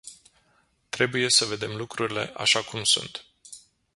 [0.89, 3.25] Trebuie să vedem lucrurile așa cum sunt.